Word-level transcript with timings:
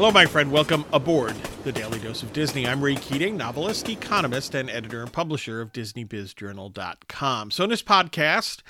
Hello, 0.00 0.10
my 0.10 0.24
friend. 0.24 0.50
Welcome 0.50 0.86
aboard 0.94 1.36
the 1.62 1.72
Daily 1.72 1.98
Dose 1.98 2.22
of 2.22 2.32
Disney. 2.32 2.66
I'm 2.66 2.82
Ray 2.82 2.94
Keating, 2.94 3.36
novelist, 3.36 3.86
economist, 3.86 4.54
and 4.54 4.70
editor 4.70 5.02
and 5.02 5.12
publisher 5.12 5.60
of 5.60 5.74
DisneyBizJournal.com. 5.74 7.50
So, 7.50 7.64
in 7.64 7.68
this 7.68 7.82
podcast, 7.82 8.62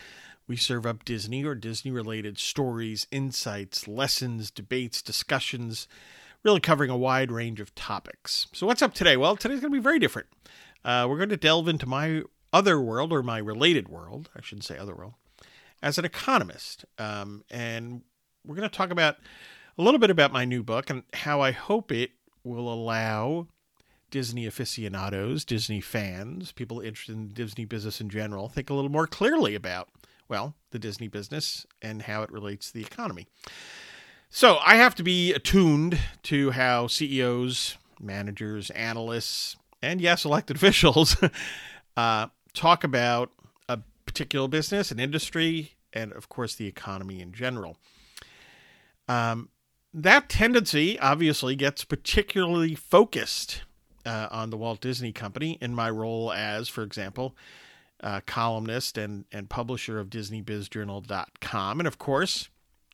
we 0.48 0.56
serve 0.56 0.86
up 0.86 1.04
Disney 1.04 1.44
or 1.44 1.54
Disney 1.54 1.92
related 1.92 2.36
stories, 2.36 3.06
insights, 3.12 3.86
lessons, 3.86 4.50
debates, 4.50 5.02
discussions, 5.02 5.86
really 6.42 6.58
covering 6.58 6.90
a 6.90 6.96
wide 6.96 7.30
range 7.30 7.60
of 7.60 7.76
topics. 7.76 8.48
So, 8.52 8.66
what's 8.66 8.82
up 8.82 8.92
today? 8.92 9.16
Well, 9.16 9.36
today's 9.36 9.60
going 9.60 9.70
to 9.70 9.78
be 9.78 9.80
very 9.80 10.00
different. 10.00 10.26
Uh, 10.84 11.06
we're 11.08 11.18
going 11.18 11.28
to 11.28 11.36
delve 11.36 11.68
into 11.68 11.86
my 11.86 12.22
other 12.52 12.80
world, 12.80 13.12
or 13.12 13.22
my 13.22 13.38
related 13.38 13.88
world, 13.88 14.30
I 14.36 14.40
shouldn't 14.40 14.64
say 14.64 14.76
other 14.76 14.96
world, 14.96 15.14
as 15.80 15.96
an 15.96 16.04
economist. 16.04 16.84
Um, 16.98 17.44
and 17.52 18.02
we're 18.44 18.56
going 18.56 18.68
to 18.68 18.76
talk 18.76 18.90
about 18.90 19.18
a 19.80 19.82
little 19.82 19.98
bit 19.98 20.10
about 20.10 20.30
my 20.30 20.44
new 20.44 20.62
book 20.62 20.90
and 20.90 21.04
how 21.14 21.40
I 21.40 21.52
hope 21.52 21.90
it 21.90 22.10
will 22.44 22.70
allow 22.70 23.46
Disney 24.10 24.44
aficionados, 24.44 25.42
Disney 25.42 25.80
fans, 25.80 26.52
people 26.52 26.80
interested 26.80 27.14
in 27.16 27.28
the 27.28 27.34
Disney 27.34 27.64
business 27.64 27.98
in 27.98 28.10
general, 28.10 28.50
think 28.50 28.68
a 28.68 28.74
little 28.74 28.90
more 28.90 29.06
clearly 29.06 29.54
about, 29.54 29.88
well, 30.28 30.54
the 30.70 30.78
Disney 30.78 31.08
business 31.08 31.64
and 31.80 32.02
how 32.02 32.22
it 32.22 32.30
relates 32.30 32.66
to 32.66 32.74
the 32.74 32.82
economy. 32.82 33.26
So 34.28 34.58
I 34.62 34.76
have 34.76 34.94
to 34.96 35.02
be 35.02 35.32
attuned 35.32 35.98
to 36.24 36.50
how 36.50 36.86
CEOs, 36.86 37.78
managers, 37.98 38.68
analysts, 38.70 39.56
and 39.80 39.98
yes, 39.98 40.26
elected 40.26 40.56
officials 40.58 41.16
uh, 41.96 42.26
talk 42.52 42.84
about 42.84 43.30
a 43.66 43.78
particular 44.04 44.46
business, 44.46 44.90
an 44.90 45.00
industry, 45.00 45.72
and 45.90 46.12
of 46.12 46.28
course 46.28 46.54
the 46.54 46.66
economy 46.66 47.22
in 47.22 47.32
general. 47.32 47.78
Um, 49.08 49.48
that 49.92 50.28
tendency 50.28 50.98
obviously 50.98 51.56
gets 51.56 51.84
particularly 51.84 52.74
focused 52.74 53.62
uh, 54.06 54.28
on 54.30 54.50
the 54.50 54.56
Walt 54.56 54.80
Disney 54.80 55.12
Company 55.12 55.58
in 55.60 55.74
my 55.74 55.90
role 55.90 56.32
as, 56.32 56.68
for 56.68 56.82
example, 56.82 57.36
uh, 58.02 58.20
columnist 58.26 58.96
and, 58.96 59.24
and 59.32 59.50
publisher 59.50 59.98
of 59.98 60.08
DisneyBizJournal.com, 60.08 61.80
and 61.80 61.86
of 61.86 61.98
course, 61.98 62.48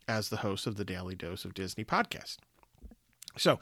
as 0.08 0.28
the 0.28 0.38
host 0.38 0.66
of 0.66 0.77
the 0.77 0.84
Daily 0.84 1.14
Dose 1.14 1.44
of 1.44 1.55
Disney 1.55 1.84
podcast. 1.84 2.38
So, 3.36 3.60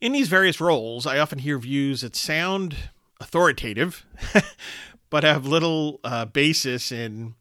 in 0.00 0.12
these 0.12 0.28
various 0.28 0.60
roles, 0.60 1.06
I 1.06 1.18
often 1.18 1.40
hear 1.40 1.58
views 1.58 2.00
that 2.00 2.16
sound 2.16 2.76
authoritative, 3.20 4.04
but 5.10 5.24
have 5.24 5.46
little 5.46 6.00
uh, 6.04 6.24
basis 6.24 6.90
in 6.90 7.34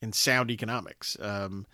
in 0.00 0.12
sound 0.12 0.50
economics. 0.50 1.16
Um, 1.20 1.66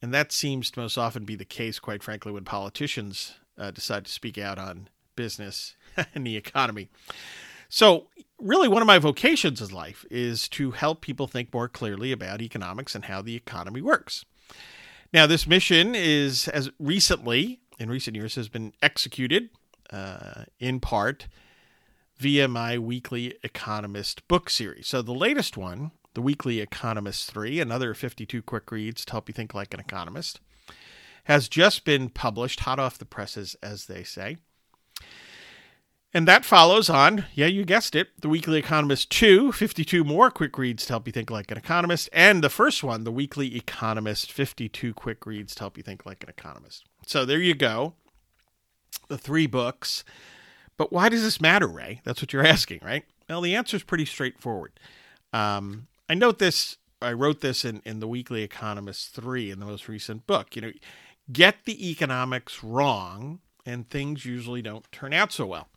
and 0.00 0.14
that 0.14 0.32
seems 0.32 0.70
to 0.70 0.80
most 0.80 0.96
often 0.96 1.24
be 1.24 1.34
the 1.34 1.44
case, 1.44 1.78
quite 1.78 2.02
frankly, 2.02 2.32
when 2.32 2.44
politicians 2.44 3.34
uh, 3.56 3.70
decide 3.70 4.04
to 4.04 4.12
speak 4.12 4.38
out 4.38 4.58
on 4.58 4.88
business 5.16 5.74
and 6.14 6.26
the 6.26 6.36
economy. 6.36 6.88
So, 7.68 8.06
really, 8.38 8.68
one 8.68 8.82
of 8.82 8.86
my 8.86 8.98
vocations 8.98 9.60
in 9.60 9.68
life 9.70 10.04
is 10.10 10.48
to 10.50 10.70
help 10.70 11.00
people 11.00 11.26
think 11.26 11.52
more 11.52 11.68
clearly 11.68 12.12
about 12.12 12.40
economics 12.40 12.94
and 12.94 13.04
how 13.04 13.20
the 13.20 13.34
economy 13.34 13.82
works. 13.82 14.24
Now, 15.12 15.26
this 15.26 15.46
mission 15.46 15.94
is, 15.94 16.48
as 16.48 16.70
recently, 16.78 17.60
in 17.78 17.90
recent 17.90 18.16
years, 18.16 18.36
has 18.36 18.48
been 18.48 18.72
executed 18.80 19.50
uh, 19.90 20.44
in 20.58 20.80
part 20.80 21.28
via 22.16 22.48
my 22.48 22.78
weekly 22.78 23.34
Economist 23.42 24.26
book 24.28 24.48
series. 24.48 24.86
So, 24.86 25.02
the 25.02 25.12
latest 25.12 25.56
one 25.56 25.90
the 26.14 26.22
Weekly 26.22 26.60
Economist 26.60 27.30
3, 27.30 27.60
another 27.60 27.94
52 27.94 28.42
quick 28.42 28.70
reads 28.70 29.04
to 29.04 29.12
help 29.12 29.28
you 29.28 29.32
think 29.32 29.54
like 29.54 29.74
an 29.74 29.80
economist, 29.80 30.40
has 31.24 31.48
just 31.48 31.84
been 31.84 32.08
published, 32.08 32.60
hot 32.60 32.78
off 32.78 32.98
the 32.98 33.04
presses, 33.04 33.56
as 33.62 33.86
they 33.86 34.02
say. 34.02 34.38
And 36.14 36.26
that 36.26 36.44
follows 36.44 36.88
on, 36.88 37.26
yeah, 37.34 37.46
you 37.46 37.64
guessed 37.64 37.94
it, 37.94 38.08
the 38.20 38.30
Weekly 38.30 38.58
Economist 38.58 39.10
2, 39.10 39.52
52 39.52 40.04
more 40.04 40.30
quick 40.30 40.56
reads 40.56 40.86
to 40.86 40.94
help 40.94 41.06
you 41.06 41.12
think 41.12 41.30
like 41.30 41.50
an 41.50 41.58
economist, 41.58 42.08
and 42.14 42.42
the 42.42 42.48
first 42.48 42.82
one, 42.82 43.04
the 43.04 43.12
Weekly 43.12 43.54
Economist, 43.54 44.32
52 44.32 44.94
quick 44.94 45.26
reads 45.26 45.54
to 45.54 45.60
help 45.60 45.76
you 45.76 45.82
think 45.82 46.06
like 46.06 46.22
an 46.22 46.30
economist. 46.30 46.86
So 47.06 47.26
there 47.26 47.40
you 47.40 47.54
go, 47.54 47.92
the 49.08 49.18
three 49.18 49.46
books. 49.46 50.02
But 50.78 50.92
why 50.92 51.10
does 51.10 51.22
this 51.22 51.40
matter, 51.42 51.66
Ray? 51.66 52.00
That's 52.04 52.22
what 52.22 52.32
you're 52.32 52.46
asking, 52.46 52.80
right? 52.82 53.04
Well, 53.28 53.42
the 53.42 53.54
answer 53.54 53.76
is 53.76 53.82
pretty 53.82 54.06
straightforward. 54.06 54.80
Um, 55.34 55.88
I 56.08 56.14
note 56.14 56.38
this. 56.38 56.78
I 57.00 57.12
wrote 57.12 57.40
this 57.40 57.64
in, 57.64 57.80
in 57.84 58.00
the 58.00 58.08
Weekly 58.08 58.42
Economist 58.42 59.14
3 59.14 59.50
in 59.50 59.60
the 59.60 59.66
most 59.66 59.88
recent 59.88 60.26
book. 60.26 60.56
You 60.56 60.62
know, 60.62 60.72
get 61.30 61.64
the 61.64 61.90
economics 61.90 62.64
wrong, 62.64 63.40
and 63.64 63.88
things 63.88 64.24
usually 64.24 64.62
don't 64.62 64.90
turn 64.90 65.12
out 65.12 65.32
so 65.32 65.46
well. 65.46 65.68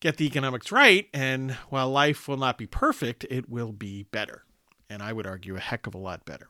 Get 0.00 0.16
the 0.16 0.26
economics 0.26 0.72
right, 0.72 1.08
and 1.12 1.52
while 1.70 1.90
life 1.90 2.26
will 2.26 2.36
not 2.36 2.56
be 2.56 2.66
perfect, 2.66 3.26
it 3.30 3.48
will 3.48 3.72
be 3.72 4.04
better. 4.04 4.44
And 4.88 5.02
I 5.02 5.12
would 5.12 5.26
argue 5.26 5.56
a 5.56 5.60
heck 5.60 5.86
of 5.86 5.94
a 5.94 5.98
lot 5.98 6.24
better. 6.24 6.48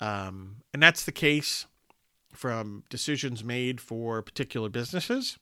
Um, 0.00 0.56
and 0.72 0.82
that's 0.82 1.04
the 1.04 1.12
case 1.12 1.66
from 2.32 2.84
decisions 2.90 3.42
made 3.42 3.80
for 3.80 4.20
particular 4.22 4.68
businesses 4.68 5.38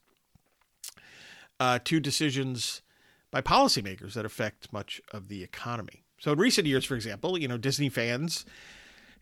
uh, 1.59 1.79
to 1.85 2.01
decisions 2.01 2.83
by 3.31 3.41
policymakers 3.41 4.13
that 4.13 4.27
affect 4.27 4.73
much 4.73 5.01
of 5.11 5.29
the 5.29 5.43
economy. 5.43 6.02
So 6.23 6.31
in 6.31 6.39
recent 6.39 6.69
years, 6.69 6.85
for 6.85 6.95
example, 6.95 7.37
you 7.37 7.49
know, 7.49 7.59
Disney 7.59 7.89
fans 7.89 8.47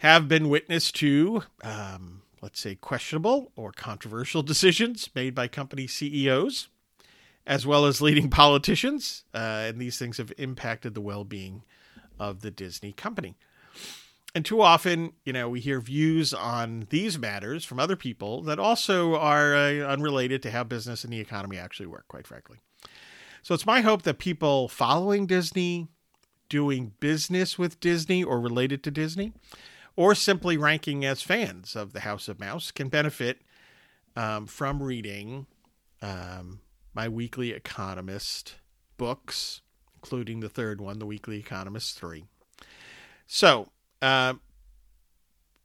have 0.01 0.29
been 0.29 0.51
witness 0.51 0.93
to, 0.93 1.45
um, 1.65 2.21
let's 2.43 2.61
say, 2.61 2.75
questionable 2.75 3.53
or 3.57 3.73
controversial 3.73 4.43
decisions 4.43 5.09
made 5.15 5.35
by 5.35 5.49
company 5.49 5.87
CEOs, 5.87 6.69
as 7.47 7.67
well 7.67 7.87
as 7.87 8.03
leading 8.03 8.29
politicians, 8.31 9.25
uh, 9.33 9.65
and 9.65 9.81
these 9.81 9.99
things 9.99 10.19
have 10.19 10.31
impacted 10.37 10.93
the 10.93 11.01
well-being 11.01 11.63
of 12.19 12.43
the 12.43 12.51
Disney 12.51 12.93
company. 12.93 13.35
And 14.35 14.45
too 14.45 14.61
often, 14.61 15.15
you 15.25 15.33
know, 15.33 15.49
we 15.49 15.61
hear 15.61 15.81
views 15.81 16.35
on 16.35 16.87
these 16.91 17.19
matters 17.19 17.65
from 17.65 17.81
other 17.81 17.97
people 17.97 18.43
that 18.43 18.59
also 18.59 19.17
are 19.17 19.57
uh, 19.57 19.71
unrelated 19.87 20.43
to 20.43 20.51
how 20.51 20.65
business 20.65 21.03
and 21.03 21.15
the 21.15 21.21
economy 21.21 21.57
actually 21.57 21.87
work, 21.87 22.05
quite 22.09 22.27
frankly. 22.27 22.59
So 23.43 23.55
it's 23.55 23.65
my 23.65 23.81
hope 23.81 24.03
that 24.03 24.19
people 24.19 24.69
following 24.69 25.25
Disney, 25.25 25.89
doing 26.51 26.93
business 27.01 27.59
with 27.59 27.81
Disney 27.81 28.23
or 28.23 28.39
related 28.39 28.83
to 28.85 28.91
Disney, 28.91 29.33
or 29.97 30.15
simply 30.15 30.59
ranking 30.59 31.03
as 31.07 31.23
fans 31.23 31.75
of 31.75 31.95
the 31.95 32.01
House 32.01 32.29
of 32.29 32.39
Mouse 32.39 32.71
can 32.71 32.89
benefit 32.89 33.41
um, 34.15 34.47
from 34.47 34.83
reading 34.83 35.47
um, 36.03 36.61
my 36.93 37.09
Weekly 37.09 37.53
Economist 37.53 38.57
books, 38.99 39.63
including 39.95 40.41
the 40.41 40.49
third 40.51 40.81
one, 40.81 40.99
The 40.99 41.07
Weekly 41.07 41.39
Economist 41.39 41.99
3. 41.99 42.25
So, 43.27 43.71
uh, 44.03 44.35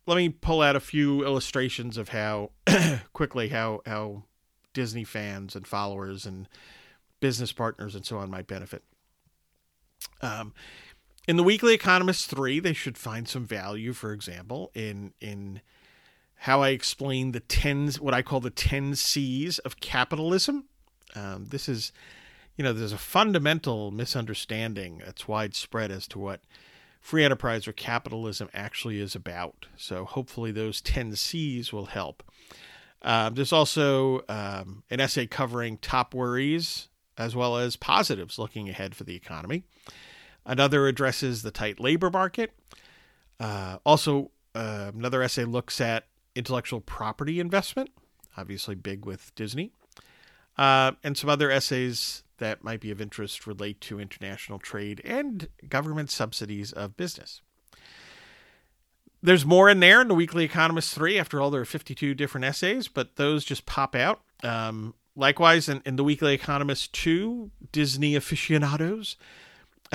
let 0.08 0.16
me 0.16 0.30
pull 0.30 0.62
out 0.62 0.76
a 0.76 0.80
few 0.80 1.26
illustrations 1.26 1.98
of 1.98 2.10
how 2.10 2.52
quickly 3.14 3.50
how 3.50 3.82
how 3.86 4.24
Disney 4.74 5.04
fans 5.04 5.56
and 5.56 5.66
followers 5.66 6.26
and 6.26 6.48
business 7.20 7.52
partners 7.52 7.96
and 7.96 8.06
so 8.06 8.18
on 8.18 8.30
might 8.30 8.46
benefit. 8.46 8.84
Um, 10.22 10.54
in 11.28 11.38
the 11.38 11.44
Weekly 11.44 11.74
Economist 11.74 12.30
3, 12.30 12.60
they 12.60 12.74
should 12.74 12.98
find 12.98 13.28
some 13.28 13.46
value, 13.46 13.94
for 13.94 14.12
example, 14.14 14.72
in 14.74 15.14
in 15.20 15.62
how 16.40 16.62
I 16.62 16.70
explain 16.70 17.32
the 17.32 17.40
10 17.40 17.94
what 18.00 18.14
I 18.14 18.22
call 18.22 18.40
the 18.40 18.50
10 18.50 18.96
C's 18.96 19.60
of 19.60 19.80
capitalism. 19.80 20.66
Um, 21.16 21.46
this 21.46 21.68
is 21.70 21.92
you 22.58 22.64
know, 22.64 22.74
there's 22.74 22.94
a 22.94 22.98
fundamental 22.98 23.92
misunderstanding 23.92 25.02
that's 25.04 25.28
widespread 25.28 25.92
as 25.92 26.08
to 26.08 26.20
what 26.20 26.42
free 27.02 27.24
enterprise 27.24 27.68
or 27.68 27.74
capitalism 27.74 28.50
actually 28.54 29.00
is 29.00 29.14
about. 29.14 29.66
So 29.76 30.06
hopefully 30.06 30.52
those 30.52 30.82
10 30.82 31.16
C's 31.16 31.74
will 31.74 31.88
help. 31.88 32.24
Um, 33.02 33.36
there's 33.36 33.54
also 33.54 34.22
um, 34.30 34.84
an 34.90 35.00
essay 35.00 35.28
covering 35.28 35.78
top 35.78 36.14
worries 36.14 36.88
as 37.18 37.36
well 37.36 37.58
as 37.58 37.76
positives 37.76 38.40
looking 38.40 38.70
ahead 38.70 38.96
for 38.96 39.04
the 39.04 39.16
economy. 39.16 39.64
Another 40.46 40.88
addresses 40.88 41.42
the 41.42 41.52
tight 41.52 41.80
labor 41.80 42.10
market. 42.10 42.52
Uh, 43.40 43.78
also, 43.86 44.32
uh, 44.54 44.92
another 44.94 45.22
essay 45.22 45.44
looks 45.44 45.82
at 45.82 46.06
intellectual 46.36 46.82
property 46.82 47.40
investment, 47.40 47.90
obviously 48.38 48.76
big 48.76 49.06
with 49.06 49.34
Disney. 49.36 49.72
Uh, 50.58 50.94
and 51.04 51.18
some 51.18 51.30
other 51.30 51.52
essays 51.52 52.24
that 52.38 52.64
might 52.64 52.80
be 52.80 52.92
of 52.92 53.02
interest 53.02 53.48
relate 53.48 53.82
to 53.82 54.00
international 54.00 54.60
trade 54.60 55.02
and 55.04 55.48
government 55.68 56.12
subsidies 56.12 56.72
of 56.72 56.96
business. 56.98 57.42
There's 59.22 59.46
more 59.46 59.70
in 59.70 59.80
there 59.80 60.02
in 60.02 60.08
the 60.08 60.14
Weekly 60.14 60.44
Economist 60.44 60.94
3. 60.94 61.18
After 61.18 61.42
all, 61.42 61.50
there 61.50 61.62
are 61.62 61.66
52 61.66 62.14
different 62.14 62.46
essays, 62.46 62.88
but 62.88 63.16
those 63.16 63.44
just 63.44 63.66
pop 63.66 63.96
out. 63.96 64.22
Um, 64.44 64.94
likewise, 65.16 65.68
in, 65.68 65.82
in 65.86 65.96
the 65.96 66.04
Weekly 66.04 66.34
Economist 66.34 66.94
2, 66.94 67.50
Disney 67.72 68.16
aficionados 68.16 69.18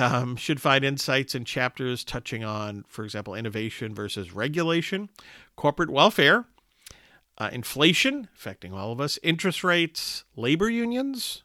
um, 0.01 0.35
should 0.35 0.61
find 0.61 0.83
insights 0.83 1.35
in 1.35 1.45
chapters 1.45 2.03
touching 2.03 2.43
on, 2.43 2.83
for 2.87 3.05
example, 3.05 3.35
innovation 3.35 3.93
versus 3.93 4.33
regulation, 4.33 5.09
corporate 5.55 5.89
welfare, 5.89 6.45
uh, 7.37 7.49
inflation 7.51 8.27
affecting 8.35 8.73
all 8.73 8.91
of 8.91 8.99
us, 8.99 9.17
interest 9.23 9.63
rates, 9.63 10.25
labor 10.35 10.69
unions, 10.69 11.43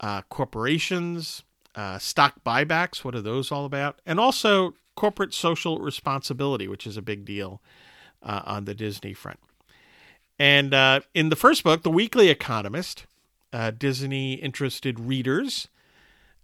uh, 0.00 0.22
corporations, 0.28 1.42
uh, 1.74 1.98
stock 1.98 2.44
buybacks. 2.44 3.04
What 3.04 3.14
are 3.14 3.22
those 3.22 3.50
all 3.50 3.64
about? 3.64 4.00
And 4.06 4.20
also 4.20 4.74
corporate 4.94 5.34
social 5.34 5.78
responsibility, 5.78 6.68
which 6.68 6.86
is 6.86 6.96
a 6.96 7.02
big 7.02 7.24
deal 7.24 7.60
uh, 8.22 8.42
on 8.44 8.64
the 8.64 8.74
Disney 8.74 9.12
front. 9.12 9.40
And 10.38 10.74
uh, 10.74 11.00
in 11.14 11.28
the 11.28 11.36
first 11.36 11.64
book, 11.64 11.82
The 11.82 11.90
Weekly 11.90 12.28
Economist, 12.28 13.06
uh, 13.52 13.70
Disney 13.70 14.34
interested 14.34 14.98
readers 14.98 15.68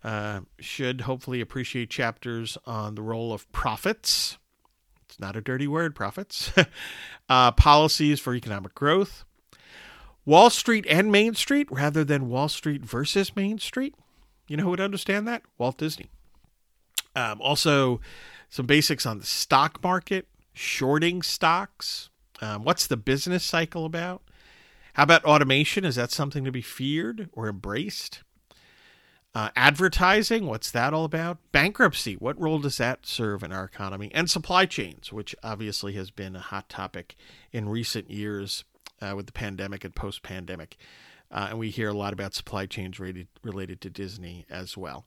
uh, 0.02 0.40
should 0.58 1.02
hopefully 1.02 1.40
appreciate 1.40 1.90
chapters 1.90 2.56
on 2.66 2.94
the 2.94 3.02
role 3.02 3.32
of 3.32 3.50
profits. 3.52 4.38
It's 5.08 5.20
not 5.20 5.36
a 5.36 5.40
dirty 5.40 5.66
word, 5.66 5.94
profits. 5.94 6.52
uh, 7.28 7.52
policies 7.52 8.20
for 8.20 8.34
economic 8.34 8.74
growth. 8.74 9.24
Wall 10.24 10.50
Street 10.50 10.86
and 10.88 11.10
Main 11.10 11.34
Street 11.34 11.68
rather 11.70 12.04
than 12.04 12.28
Wall 12.28 12.48
Street 12.48 12.84
versus 12.84 13.34
Main 13.34 13.58
Street. 13.58 13.94
You 14.46 14.56
know 14.56 14.64
who 14.64 14.70
would 14.70 14.80
understand 14.80 15.26
that? 15.28 15.42
Walt 15.58 15.78
Disney. 15.78 16.10
Um, 17.16 17.40
also, 17.40 18.00
some 18.48 18.66
basics 18.66 19.06
on 19.06 19.18
the 19.18 19.26
stock 19.26 19.82
market, 19.82 20.28
shorting 20.52 21.22
stocks. 21.22 22.10
Um, 22.40 22.64
what's 22.64 22.86
the 22.86 22.96
business 22.96 23.44
cycle 23.44 23.84
about? 23.84 24.22
How 24.94 25.04
about 25.04 25.24
automation? 25.24 25.84
Is 25.84 25.96
that 25.96 26.10
something 26.10 26.44
to 26.44 26.52
be 26.52 26.62
feared 26.62 27.28
or 27.32 27.48
embraced? 27.48 28.22
Uh, 29.32 29.50
advertising, 29.54 30.46
what's 30.46 30.72
that 30.72 30.92
all 30.92 31.04
about? 31.04 31.38
Bankruptcy, 31.52 32.14
what 32.14 32.40
role 32.40 32.58
does 32.58 32.78
that 32.78 33.06
serve 33.06 33.44
in 33.44 33.52
our 33.52 33.64
economy? 33.64 34.10
And 34.12 34.28
supply 34.28 34.66
chains, 34.66 35.12
which 35.12 35.36
obviously 35.42 35.92
has 35.92 36.10
been 36.10 36.34
a 36.34 36.40
hot 36.40 36.68
topic 36.68 37.14
in 37.52 37.68
recent 37.68 38.10
years 38.10 38.64
uh, 39.00 39.12
with 39.14 39.26
the 39.26 39.32
pandemic 39.32 39.84
and 39.84 39.94
post 39.94 40.24
pandemic. 40.24 40.76
Uh, 41.30 41.48
and 41.50 41.58
we 41.60 41.70
hear 41.70 41.90
a 41.90 41.94
lot 41.94 42.12
about 42.12 42.34
supply 42.34 42.66
chains 42.66 42.98
related, 42.98 43.28
related 43.44 43.80
to 43.82 43.90
Disney 43.90 44.46
as 44.50 44.76
well. 44.76 45.04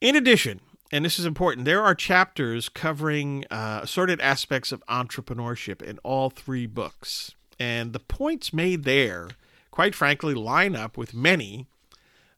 In 0.00 0.14
addition, 0.14 0.60
and 0.92 1.04
this 1.04 1.18
is 1.18 1.26
important, 1.26 1.64
there 1.64 1.82
are 1.82 1.96
chapters 1.96 2.68
covering 2.68 3.44
uh, 3.50 3.80
assorted 3.82 4.20
aspects 4.20 4.70
of 4.70 4.84
entrepreneurship 4.88 5.82
in 5.82 5.98
all 6.04 6.30
three 6.30 6.66
books. 6.66 7.34
And 7.58 7.92
the 7.92 7.98
points 7.98 8.52
made 8.52 8.84
there, 8.84 9.30
quite 9.72 9.96
frankly, 9.96 10.34
line 10.34 10.76
up 10.76 10.96
with 10.96 11.12
many 11.12 11.66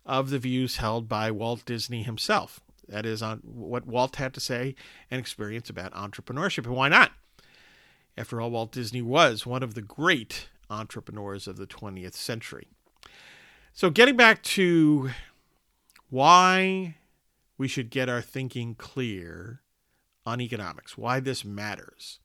of 0.06 0.30
the 0.30 0.38
views 0.38 0.76
held 0.76 1.08
by 1.08 1.30
Walt 1.30 1.64
Disney 1.66 2.02
himself. 2.02 2.60
That 2.88 3.04
is, 3.04 3.20
on 3.20 3.40
what 3.42 3.86
Walt 3.86 4.16
had 4.16 4.32
to 4.34 4.40
say 4.40 4.76
and 5.10 5.18
experience 5.18 5.68
about 5.68 5.92
entrepreneurship. 5.92 6.64
And 6.64 6.76
why 6.76 6.88
not? 6.88 7.10
After 8.16 8.40
all, 8.40 8.50
Walt 8.50 8.72
Disney 8.72 9.02
was 9.02 9.44
one 9.44 9.62
of 9.62 9.74
the 9.74 9.82
great 9.82 10.48
entrepreneurs 10.70 11.46
of 11.46 11.56
the 11.56 11.66
20th 11.66 12.14
century. 12.14 12.68
So, 13.72 13.90
getting 13.90 14.16
back 14.16 14.42
to 14.44 15.10
why 16.08 16.96
we 17.58 17.68
should 17.68 17.90
get 17.90 18.08
our 18.08 18.22
thinking 18.22 18.74
clear 18.74 19.60
on 20.24 20.40
economics, 20.40 20.96
why 20.96 21.20
this 21.20 21.44
matters. 21.44 22.20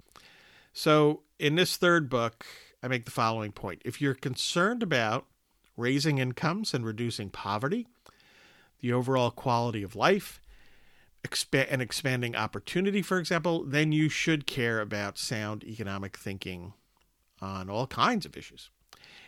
So, 0.71 1.23
in 1.39 1.55
this 1.55 1.75
third 1.75 2.09
book, 2.09 2.45
I 2.81 2.87
make 2.87 3.05
the 3.05 3.11
following 3.11 3.51
point. 3.51 3.81
If 3.83 3.99
you're 3.99 4.13
concerned 4.13 4.81
about 4.81 5.25
raising 5.77 6.17
incomes 6.17 6.73
and 6.73 6.85
reducing 6.85 7.29
poverty, 7.29 7.87
the 8.79 8.93
overall 8.93 9.31
quality 9.31 9.83
of 9.83 9.95
life, 9.95 10.41
and 11.53 11.81
expanding 11.81 12.35
opportunity, 12.35 13.01
for 13.01 13.19
example, 13.19 13.63
then 13.63 13.91
you 13.91 14.09
should 14.09 14.47
care 14.47 14.81
about 14.81 15.17
sound 15.17 15.63
economic 15.63 16.17
thinking 16.17 16.73
on 17.39 17.69
all 17.69 17.87
kinds 17.87 18.25
of 18.25 18.35
issues. 18.35 18.69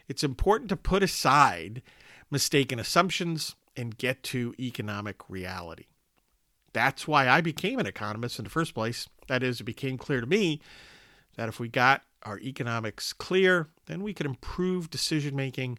It's 0.08 0.24
important 0.24 0.70
to 0.70 0.76
put 0.76 1.04
aside 1.04 1.82
mistaken 2.30 2.80
assumptions 2.80 3.56
and 3.76 3.98
get 3.98 4.24
to 4.24 4.54
economic 4.60 5.18
reality. 5.30 5.86
That's 6.74 7.08
why 7.08 7.30
I 7.30 7.42
became 7.42 7.80
an 7.80 7.86
economist 7.86 8.40
in 8.40 8.46
the 8.46 8.50
first 8.50 8.74
place. 8.74 9.08
That 9.28 9.44
is, 9.44 9.62
it 9.62 9.66
became 9.66 9.98
clear 9.98 10.20
to 10.20 10.28
me 10.28 10.60
that 11.38 11.50
if 11.50 11.60
we 11.60 11.70
got 11.70 12.04
our 12.24 12.40
economics 12.40 13.14
clear, 13.14 13.70
then 13.86 14.02
we 14.02 14.14
could 14.14 14.26
improve 14.26 14.90
decision 14.90 15.36
making 15.36 15.78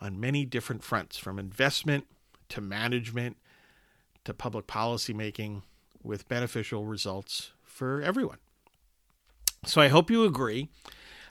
on 0.00 0.18
many 0.18 0.44
different 0.44 0.82
fronts, 0.82 1.16
from 1.16 1.38
investment 1.38 2.06
to 2.48 2.60
management 2.60 3.36
to 4.24 4.34
public 4.34 4.66
policy 4.66 5.12
making, 5.12 5.62
with 6.02 6.28
beneficial 6.28 6.84
results 6.84 7.52
for 7.62 8.00
everyone. 8.02 8.38
So 9.66 9.80
I 9.80 9.88
hope 9.88 10.10
you 10.10 10.24
agree. 10.24 10.68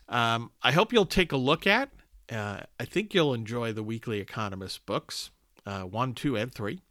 Um, 0.08 0.52
I 0.62 0.72
hope 0.72 0.94
you'll 0.94 1.06
take 1.06 1.32
a 1.32 1.38
look 1.38 1.66
at. 1.66 1.90
Uh, 2.32 2.62
I 2.80 2.86
think 2.86 3.14
you'll 3.14 3.34
enjoy 3.34 3.74
the 3.74 3.84
Weekly 3.84 4.20
Economist 4.20 4.86
books, 4.86 5.32
uh, 5.66 5.82
one, 5.82 6.14
two, 6.14 6.36
and 6.36 6.54
three. 6.54 6.82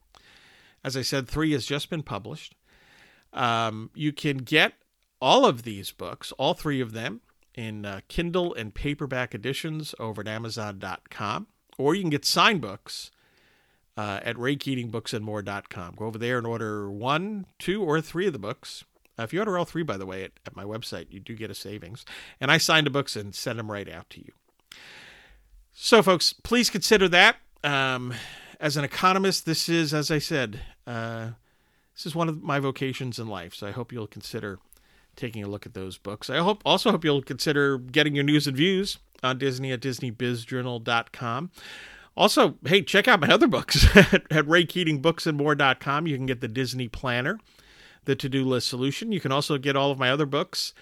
As 0.83 0.97
I 0.97 1.03
said, 1.03 1.29
three 1.29 1.53
has 1.53 1.67
just 1.67 1.91
been 1.91 2.03
published. 2.03 2.55
Um, 3.33 3.91
you 3.95 4.13
can 4.13 4.39
get 4.39 4.75
all 5.21 5.45
of 5.45 5.63
these 5.63 5.91
books, 5.91 6.33
all 6.33 6.55
three 6.55 6.81
of 6.81 6.93
them, 6.93 7.21
in 7.55 7.85
uh, 7.85 8.01
Kindle 8.09 8.55
and 8.55 8.73
paperback 8.73 9.35
editions 9.35 9.95
over 9.99 10.21
at 10.21 10.29
Amazon.com, 10.29 11.49
or 11.79 11.95
you 11.95 12.03
can 12.03 12.11
get 12.11 12.25
signed 12.25 12.61
books 12.61 13.11
uh, 13.97 14.21
at 14.23 14.37
RayKeatingBooksAndMore.com. 14.37 15.95
Go 15.97 16.05
over 16.05 16.19
there 16.19 16.39
and 16.39 16.47
order 16.47 16.91
one, 16.91 17.47
two, 17.59 17.83
or 17.83 18.01
three 18.01 18.27
of 18.27 18.33
the 18.33 18.39
books. 18.39 18.85
Uh, 19.19 19.23
if 19.23 19.33
you 19.33 19.39
order 19.41 19.57
all 19.57 19.65
three, 19.65 19.83
by 19.83 19.97
the 19.97 20.07
way, 20.07 20.25
at, 20.25 20.33
at 20.47 20.55
my 20.55 20.65
website, 20.65 21.07
you 21.11 21.19
do 21.19 21.35
get 21.35 21.51
a 21.51 21.55
savings. 21.55 22.05
And 22.41 22.51
I 22.51 22.59
sign 22.59 22.85
the 22.85 22.91
books 22.91 23.17
and 23.17 23.35
send 23.35 23.59
them 23.59 23.71
right 23.71 23.89
out 23.89 24.11
to 24.11 24.21
you. 24.21 24.33
So, 25.73 26.03
folks, 26.03 26.33
please 26.33 26.71
consider 26.71 27.09
that. 27.09 27.37
Um, 27.65 28.15
as 28.61 28.77
an 28.77 28.85
economist, 28.85 29.47
this 29.47 29.69
is, 29.69 29.95
as 29.95 30.11
I 30.11 30.19
said, 30.19 30.61
uh, 30.87 31.31
this 31.95 32.07
is 32.07 32.15
one 32.15 32.29
of 32.29 32.43
my 32.43 32.61
vocations 32.61 33.19
in 33.19 33.27
life. 33.27 33.55
So 33.55 33.67
I 33.67 33.73
hope 33.73 33.93
you'll 33.93 34.07
consider 34.07 34.61
taking 35.19 35.43
a 35.43 35.49
look 35.49 35.67
at 35.67 35.75
those 35.75 35.99
books. 35.99 36.31
I 36.31 36.39
hope 36.39 36.63
also 36.65 36.91
hope 36.91 37.05
you'll 37.05 37.23
consider 37.23 37.77
getting 37.77 38.15
your 38.15 38.25
news 38.25 38.47
and 38.47 38.57
views 38.57 38.99
on 39.23 39.39
Disney 39.39 39.73
at 39.73 39.81
DisneyBizJournal.com. 39.81 41.51
Also, 42.17 42.57
hey, 42.65 42.83
check 42.83 43.07
out 43.07 43.21
my 43.21 43.29
other 43.29 43.47
books 43.47 43.85
at, 43.97 44.15
at 44.33 44.47
RayKeatingBooksAndMore.com. 44.47 46.07
You 46.07 46.17
can 46.17 46.27
get 46.27 46.41
the 46.41 46.49
Disney 46.49 46.89
Planner, 46.89 47.39
the 48.07 48.17
To 48.17 48.29
Do 48.29 48.45
List 48.45 48.69
Solution. 48.69 49.13
You 49.13 49.21
can 49.21 49.31
also 49.31 49.59
get 49.59 49.77
all 49.77 49.91
of 49.91 49.99
my 49.99 50.11
other 50.11 50.27
books, 50.27 50.75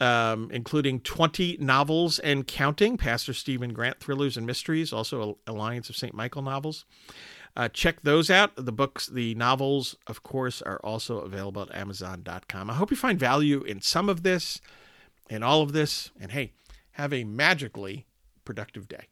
um, 0.00 0.50
including 0.52 1.00
20 1.00 1.58
novels 1.60 2.18
and 2.18 2.46
counting, 2.46 2.96
Pastor 2.96 3.34
Stephen 3.34 3.72
Grant 3.74 4.00
thrillers 4.00 4.36
and 4.36 4.46
mysteries, 4.46 4.92
also 4.92 5.38
Alliance 5.46 5.90
of 5.90 5.96
St. 5.96 6.14
Michael 6.14 6.42
novels. 6.42 6.84
Uh, 7.56 7.68
check 7.68 8.02
those 8.02 8.30
out. 8.30 8.52
The 8.56 8.72
books, 8.72 9.06
the 9.06 9.34
novels, 9.36 9.96
of 10.06 10.22
course, 10.22 10.60
are 10.62 10.80
also 10.82 11.18
available 11.18 11.62
at 11.62 11.74
Amazon.com. 11.74 12.70
I 12.70 12.74
hope 12.74 12.90
you 12.90 12.96
find 12.96 13.18
value 13.18 13.62
in 13.62 13.80
some 13.80 14.08
of 14.08 14.22
this 14.22 14.60
and 15.30 15.44
all 15.44 15.62
of 15.62 15.72
this. 15.72 16.10
And 16.20 16.32
hey, 16.32 16.52
have 16.92 17.12
a 17.12 17.24
magically 17.24 18.06
productive 18.44 18.88
day. 18.88 19.06